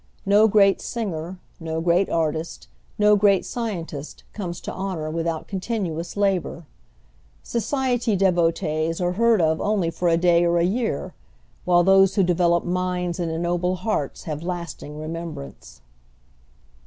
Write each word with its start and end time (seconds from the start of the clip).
No 0.25 0.47
great 0.47 0.81
singer, 0.81 1.37
no 1.59 1.79
great 1.79 2.09
artist, 2.09 2.67
no 2.97 3.15
great 3.15 3.45
scientist, 3.45 4.23
comes 4.33 4.59
to 4.61 4.71
honor 4.73 5.11
without 5.11 5.47
continuous 5.47 6.17
labor. 6.17 6.65
Society 7.43 8.15
devotees 8.15 8.99
are 8.99 9.11
heard 9.11 9.39
of 9.39 9.61
only 9.61 9.91
for 9.91 10.07
a 10.07 10.17
day 10.17 10.43
or 10.43 10.57
a 10.57 10.63
year, 10.63 11.13
while 11.65 11.83
those 11.83 12.15
who 12.15 12.23
develop 12.23 12.63
minds 12.65 13.19
and 13.19 13.31
ennoble 13.31 13.75
hearts 13.75 14.23
have 14.23 14.41
lasting 14.41 14.97
remembrance. 14.99 15.81